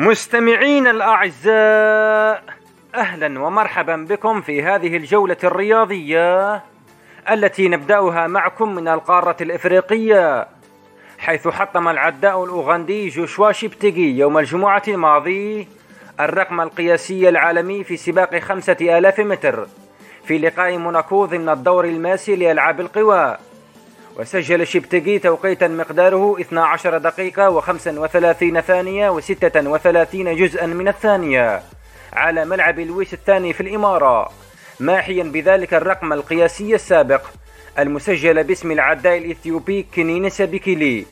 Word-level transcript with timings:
مستمعين 0.00 0.86
الأعزاء 0.86 2.44
أهلا 2.94 3.40
ومرحبا 3.40 3.96
بكم 3.96 4.40
في 4.40 4.62
هذه 4.62 4.96
الجولة 4.96 5.36
الرياضية 5.44 6.62
التي 7.30 7.68
نبدأها 7.68 8.26
معكم 8.26 8.74
من 8.74 8.88
القارة 8.88 9.36
الإفريقية 9.40 10.48
حيث 11.18 11.48
حطم 11.48 11.88
العداء 11.88 12.44
الأوغندي 12.44 13.08
جوشوا 13.08 13.52
شيبتيغي 13.52 14.18
يوم 14.18 14.38
الجمعة 14.38 14.82
الماضي 14.88 15.68
الرقم 16.20 16.60
القياسي 16.60 17.28
العالمي 17.28 17.84
في 17.84 17.96
سباق 17.96 18.38
خمسة 18.38 18.76
آلاف 18.98 19.20
متر 19.20 19.66
في 20.24 20.38
لقاء 20.38 20.78
موناكو 20.78 21.24
ضمن 21.24 21.48
الدور 21.48 21.84
الماسي 21.84 22.36
لألعاب 22.36 22.80
القوى. 22.80 23.36
وسجل 24.16 24.66
شيبتغي 24.66 25.18
توقيتا 25.18 25.68
مقداره 25.68 26.40
12 26.40 26.98
دقيقة 26.98 27.60
و35 27.60 28.60
ثانية 28.60 29.20
و36 29.20 30.14
جزءا 30.14 30.66
من 30.66 30.88
الثانية 30.88 31.62
على 32.12 32.44
ملعب 32.44 32.80
لويس 32.80 33.14
الثاني 33.14 33.52
في 33.52 33.60
الإمارة. 33.60 34.30
ماحيا 34.80 35.22
بذلك 35.22 35.74
الرقم 35.74 36.12
القياسي 36.12 36.74
السابق. 36.74 37.22
المسجل 37.78 38.44
باسم 38.44 38.72
العداء 38.72 39.18
الإثيوبي 39.18 39.82
كينينس 39.82 40.42
بيكيلي 40.42 41.06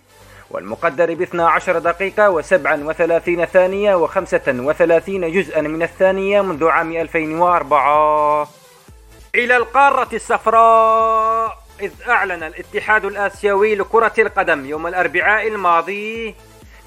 والمقدر 0.51 1.15
ب 1.15 1.23
12 1.23 1.79
دقيقة 1.79 2.43
و37 2.43 3.45
ثانية 3.45 4.07
و35 4.07 5.09
جزءا 5.09 5.61
من 5.61 5.83
الثانية 5.83 6.41
منذ 6.41 6.69
عام 6.69 6.93
2004 6.93 8.49
إلى 9.35 9.57
القارة 9.57 10.09
الصفراء. 10.13 11.58
إذ 11.81 11.91
أعلن 12.09 12.43
الاتحاد 12.43 13.05
الآسيوي 13.05 13.75
لكرة 13.75 14.13
القدم 14.19 14.67
يوم 14.67 14.87
الأربعاء 14.87 15.49
الماضي 15.49 16.35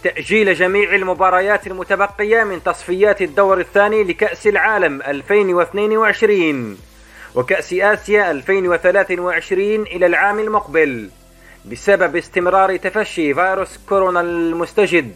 تأجيل 0.03 0.53
جميع 0.53 0.95
المباريات 0.95 1.67
المتبقية 1.67 2.43
من 2.43 2.63
تصفيات 2.63 3.21
الدور 3.21 3.59
الثاني 3.59 4.03
لكأس 4.03 4.47
العالم 4.47 5.01
2022 5.01 6.77
وكأس 7.35 7.73
آسيا 7.73 8.31
2023 8.31 9.63
إلى 9.81 10.05
العام 10.05 10.39
المقبل 10.39 11.09
بسبب 11.65 12.15
استمرار 12.15 12.77
تفشي 12.77 13.33
فيروس 13.33 13.79
كورونا 13.89 14.21
المستجد. 14.21 15.15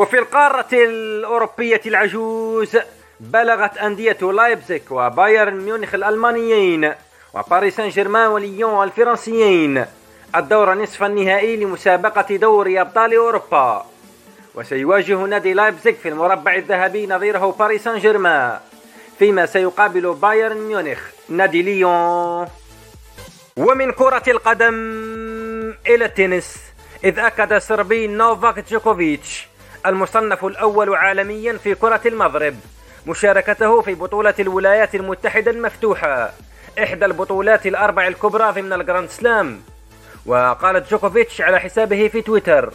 وفي 0.00 0.18
القارة 0.18 0.66
الأوروبية 0.72 1.80
العجوز 1.86 2.78
بلغت 3.20 3.78
أندية 3.78 4.18
لايبزيك 4.22 4.82
وبايرن 4.90 5.54
ميونخ 5.54 5.94
الألمانيين 5.94 6.92
وباريس 7.34 7.76
سان 7.76 7.88
جيرمان 7.88 8.26
وليون 8.26 8.84
الفرنسيين 8.84 9.84
الدور 10.36 10.74
نصف 10.74 11.02
النهائي 11.02 11.56
لمسابقة 11.56 12.36
دوري 12.36 12.80
أبطال 12.80 13.14
أوروبا. 13.14 13.86
وسيواجه 14.54 15.16
نادي 15.16 15.52
لايبزيك 15.52 15.96
في 15.96 16.08
المربع 16.08 16.54
الذهبي 16.54 17.06
نظيره 17.06 17.54
باريس 17.58 17.84
سان 17.84 17.98
جيرمان 17.98 18.58
فيما 19.18 19.46
سيقابل 19.46 20.14
بايرن 20.14 20.56
ميونخ 20.56 21.00
نادي 21.28 21.62
ليون. 21.62 22.48
ومن 23.56 23.92
كرة 23.92 24.22
القدم 24.28 24.74
إلى 25.86 26.04
التنس 26.04 26.56
إذ 27.04 27.18
أكد 27.18 27.52
الصربي 27.52 28.06
نوفاك 28.06 28.68
جوكوفيتش 28.70 29.49
المصنف 29.86 30.44
الأول 30.44 30.94
عالميا 30.94 31.52
في 31.52 31.74
كرة 31.74 32.00
المضرب 32.06 32.54
مشاركته 33.06 33.80
في 33.80 33.94
بطولة 33.94 34.34
الولايات 34.40 34.94
المتحدة 34.94 35.50
المفتوحة 35.50 36.32
إحدى 36.82 37.04
البطولات 37.04 37.66
الأربع 37.66 38.06
الكبرى 38.06 38.52
ضمن 38.52 38.72
الجراند 38.72 39.10
سلام. 39.10 39.60
وقال 40.26 40.84
جوكوفيتش 40.90 41.40
على 41.40 41.60
حسابه 41.60 42.08
في 42.08 42.22
تويتر 42.22 42.72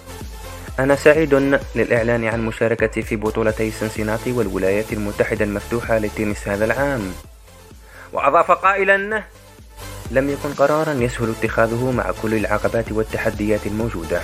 أنا 0.79 0.95
سعيد 0.95 1.59
للإعلان 1.75 2.25
عن 2.25 2.45
مشاركتي 2.45 3.01
في 3.01 3.15
بطولتي 3.15 3.71
سنسيناتي 3.71 4.31
والولايات 4.31 4.94
المتحدة 4.94 5.45
المفتوحة 5.45 5.97
للتنس 5.97 6.47
هذا 6.47 6.65
العام. 6.65 7.13
وأضاف 8.13 8.51
قائلا 8.51 9.23
لم 10.11 10.29
يكن 10.29 10.53
قرارا 10.53 10.93
يسهل 10.93 11.33
اتخاذه 11.39 11.91
مع 11.91 12.11
كل 12.21 12.33
العقبات 12.33 12.91
والتحديات 12.91 13.67
الموجودة 13.67 14.21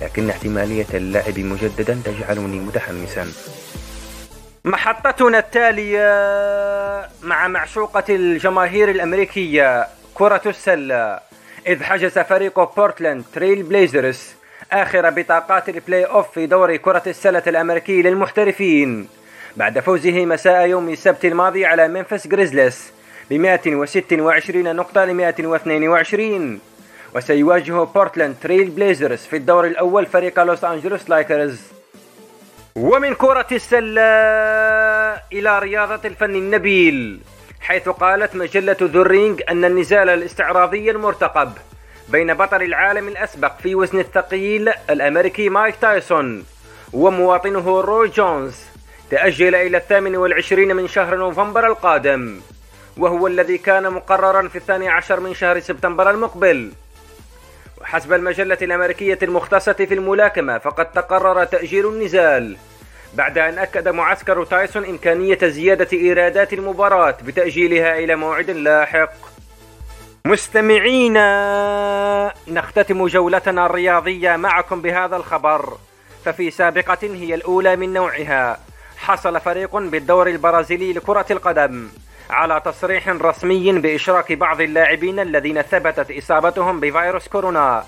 لكن 0.00 0.30
احتمالية 0.30 0.86
اللعب 0.94 1.38
مجددا 1.38 2.00
تجعلني 2.04 2.58
متحمسا. 2.58 3.26
محطتنا 4.64 5.38
التالية 5.38 6.08
مع 7.22 7.48
معشوقة 7.48 8.04
الجماهير 8.08 8.90
الأمريكية 8.90 9.86
كرة 10.14 10.42
السلة. 10.46 11.20
إذ 11.66 11.82
حجز 11.82 12.18
فريق 12.18 12.74
بورتلاند 12.76 13.24
تريل 13.34 13.62
بليزرز 13.62 14.20
آخر 14.72 15.10
بطاقات 15.10 15.68
ال 15.68 16.04
playoff 16.04 16.30
في 16.30 16.46
دوري 16.46 16.78
كرة 16.78 17.02
السلة 17.06 17.42
الأمريكي 17.46 18.02
للمحترفين 18.02 19.08
بعد 19.56 19.80
فوزه 19.80 20.26
مساء 20.26 20.66
يوم 20.66 20.88
السبت 20.88 21.24
الماضي 21.24 21.66
على 21.66 21.88
ممفيس 21.88 22.26
جريزليز 22.26 22.92
ب 23.30 23.34
126 23.34 24.76
نقطة 24.76 25.04
ل 25.04 25.14
122 25.14 26.60
وسيواجه 27.14 27.84
بورتلاند 27.84 28.34
تريل 28.42 28.70
بليزرز 28.70 29.18
في 29.18 29.36
الدور 29.36 29.66
الأول 29.66 30.06
فريق 30.06 30.42
لوس 30.42 30.64
أنجلوس 30.64 31.10
لايكرز 31.10 31.60
ومن 32.76 33.14
كرة 33.14 33.46
السلة 33.52 34.02
إلى 35.32 35.58
رياضة 35.58 36.00
الفن 36.04 36.34
النبيل 36.34 37.20
حيث 37.60 37.88
قالت 37.88 38.36
مجلة 38.36 38.76
ذا 38.82 39.02
رينج 39.02 39.42
أن 39.50 39.64
النزال 39.64 40.08
الاستعراضي 40.08 40.90
المرتقب 40.90 41.52
بين 42.08 42.34
بطل 42.34 42.62
العالم 42.62 43.08
الأسبق 43.08 43.58
في 43.58 43.74
وزن 43.74 43.98
الثقيل 43.98 44.68
الأمريكي 44.90 45.48
مايك 45.48 45.76
تايسون 45.80 46.44
ومواطنه 46.92 47.80
روي 47.80 48.08
جونز 48.08 48.54
تأجل 49.10 49.54
إلى 49.54 49.76
الثامن 49.76 50.16
والعشرين 50.16 50.76
من 50.76 50.88
شهر 50.88 51.16
نوفمبر 51.16 51.66
القادم. 51.66 52.40
وهو 52.96 53.26
الذي 53.26 53.58
كان 53.58 53.90
مقررا 53.90 54.48
في 54.48 54.58
الثاني 54.58 54.88
عشر 54.88 55.20
من 55.20 55.34
شهر 55.34 55.60
سبتمبر 55.60 56.10
المقبل. 56.10 56.72
وحسب 57.80 58.12
المجلة 58.12 58.58
الأمريكية 58.62 59.18
المختصة 59.22 59.72
في 59.72 59.94
الملاكمة 59.94 60.58
فقد 60.58 60.92
تقرر 60.92 61.44
تأجيل 61.44 61.86
النزال 61.86 62.56
بعد 63.14 63.38
أن 63.38 63.58
أكد 63.58 63.88
معسكر 63.88 64.44
تايسون 64.44 64.84
إمكانية 64.84 65.38
زيادة 65.42 65.88
إيرادات 65.92 66.52
المباراة 66.52 67.16
بتأجيلها 67.24 67.98
إلى 67.98 68.16
موعد 68.16 68.50
لاحق. 68.50 69.12
مستمعينا 70.24 71.26
نختتم 72.48 73.06
جولتنا 73.06 73.66
الرياضية 73.66 74.36
معكم 74.36 74.82
بهذا 74.82 75.16
الخبر. 75.16 75.78
ففي 76.24 76.50
سابقة 76.50 76.98
هي 77.02 77.34
الأولى 77.34 77.76
من 77.76 77.92
نوعها. 77.92 78.60
حصل 78.96 79.40
فريق 79.40 79.76
بالدور 79.76 80.28
البرازيلي 80.28 80.92
لكرة 80.92 81.26
القدم. 81.30 81.88
على 82.30 82.62
تصريح 82.64 83.08
رسمي 83.08 83.72
بإشراك 83.72 84.32
بعض 84.32 84.60
اللاعبين 84.60 85.20
الذين 85.20 85.62
ثبتت 85.62 86.10
إصابتهم 86.10 86.80
بفيروس 86.80 87.28
كورونا. 87.28 87.84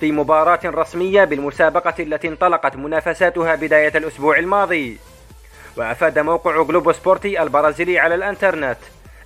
في 0.00 0.12
مباراة 0.12 0.60
رسمية 0.64 1.24
بالمسابقة 1.24 1.94
التي 2.00 2.28
انطلقت 2.28 2.76
منافساتها 2.76 3.54
بداية 3.54 3.92
الأسبوع 3.96 4.38
الماضي. 4.38 4.98
وأفاد 5.76 6.18
موقع 6.18 6.62
جلوبو 6.62 6.92
سبورتي 6.92 7.42
البرازيلي 7.42 7.98
على 7.98 8.14
الإنترنت 8.14 8.78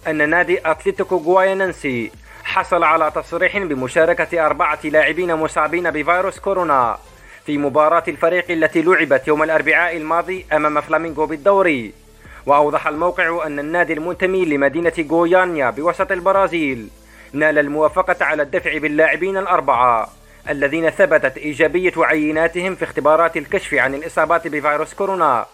أن 0.08 0.30
نادي 0.30 0.70
أتلتيكو 0.70 1.16
غواياننسي 1.16 2.12
حصل 2.44 2.84
على 2.84 3.10
تصريح 3.14 3.58
بمشاركة 3.58 4.46
أربعة 4.46 4.78
لاعبين 4.84 5.34
مصابين 5.34 5.90
بفيروس 5.90 6.38
كورونا. 6.38 6.98
في 7.46 7.58
مباراة 7.58 8.04
الفريق 8.08 8.50
التي 8.50 8.82
لعبت 8.82 9.28
يوم 9.28 9.42
الأربعاء 9.42 9.96
الماضي 9.96 10.46
أمام 10.52 10.80
فلامينغو 10.80 11.26
بالدوري. 11.26 12.01
وأوضح 12.46 12.86
الموقع 12.86 13.46
أن 13.46 13.58
النادي 13.58 13.92
المنتمي 13.92 14.44
لمدينة 14.44 14.92
غويانيا 15.10 15.70
بوسط 15.70 16.12
البرازيل 16.12 16.88
نال 17.32 17.58
الموافقة 17.58 18.24
على 18.24 18.42
الدفع 18.42 18.78
باللاعبين 18.78 19.36
الأربعة 19.36 20.08
الذين 20.48 20.90
ثبتت 20.90 21.38
إيجابية 21.38 21.92
عيناتهم 21.96 22.74
في 22.74 22.84
اختبارات 22.84 23.36
الكشف 23.36 23.74
عن 23.74 23.94
الإصابات 23.94 24.48
بفيروس 24.48 24.94
كورونا. 24.94 25.46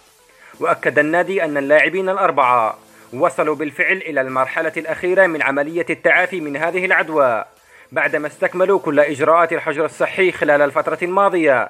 وأكد 0.60 0.98
النادي 0.98 1.44
أن 1.44 1.56
اللاعبين 1.56 2.08
الأربعة 2.08 2.78
وصلوا 3.12 3.54
بالفعل 3.54 3.96
إلى 3.96 4.20
المرحلة 4.20 4.72
الأخيرة 4.76 5.26
من 5.26 5.42
عملية 5.42 5.86
التعافي 5.90 6.40
من 6.40 6.56
هذه 6.56 6.84
العدوى 6.84 7.44
بعدما 7.92 8.26
استكملوا 8.26 8.78
كل 8.78 9.00
إجراءات 9.00 9.52
الحجر 9.52 9.84
الصحي 9.84 10.32
خلال 10.32 10.62
الفترة 10.62 10.98
الماضية. 11.02 11.68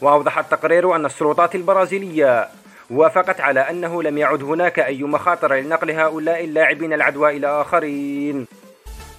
وأوضح 0.00 0.38
التقرير 0.38 0.96
أن 0.96 1.06
السلطات 1.06 1.54
البرازيلية 1.54 2.48
وافقت 2.90 3.40
على 3.40 3.60
أنه 3.60 4.02
لم 4.02 4.18
يعد 4.18 4.42
هناك 4.42 4.78
أي 4.78 5.02
مخاطر 5.02 5.54
لنقل 5.54 5.90
هؤلاء 5.90 6.44
اللاعبين 6.44 6.92
العدوى 6.92 7.36
إلى 7.36 7.46
آخرين. 7.46 8.46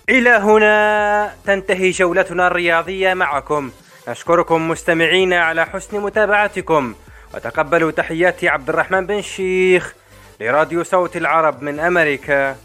إلى 0.09 0.29
هنا 0.29 1.33
تنتهي 1.45 1.89
جولتنا 1.89 2.47
الرياضية 2.47 3.13
معكم. 3.13 3.71
أشكركم 4.07 4.69
مستمعين 4.69 5.33
على 5.33 5.65
حسن 5.65 5.99
متابعتكم. 5.99 6.95
وتقبلوا 7.33 7.91
تحياتي 7.91 8.49
عبد 8.49 8.69
الرحمن 8.69 9.05
بن 9.05 9.21
شيخ 9.21 9.93
لراديو 10.39 10.83
صوت 10.83 11.17
العرب 11.17 11.63
من 11.63 11.79
أمريكا. 11.79 12.55